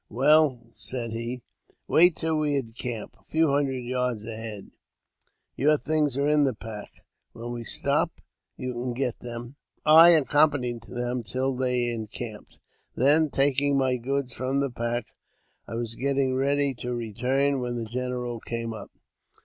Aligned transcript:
"Well," 0.23 0.65
said 0.71 1.11
he," 1.11 1.43
wait 1.87 2.15
till 2.15 2.39
we 2.39 2.55
encamp, 2.55 3.15
a 3.19 3.23
few 3.23 3.51
hundred 3.51 3.81
yards 3.85 4.23
:ahead. 4.25 4.71
Your 5.55 5.77
things 5.77 6.17
are 6.17 6.27
in 6.27 6.43
the 6.43 6.55
pack; 6.55 6.89
when 7.33 7.51
we 7.51 7.63
stop 7.63 8.09
you 8.57 8.73
can 8.73 8.93
get 8.95 9.19
them." 9.19 9.57
I 9.85 10.09
accompanied 10.09 10.81
them 10.89 11.21
till 11.21 11.55
they 11.55 11.91
encamped; 11.91 12.57
then, 12.95 13.29
taking 13.29 13.77
my 13.77 13.97
goods 13.97 14.33
from 14.33 14.59
the 14.59 14.71
pack, 14.71 15.05
I 15.67 15.75
was 15.75 15.93
getting 15.93 16.33
ready 16.33 16.73
to 16.79 16.95
return, 16.95 17.61
when 17.61 17.75
the 17.75 17.85
general 17.85 18.39
came 18.39 18.73
up. 18.73 18.89